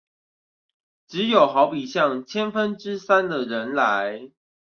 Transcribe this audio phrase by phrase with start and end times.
[1.07, 4.31] 只有好比像千分之三的人來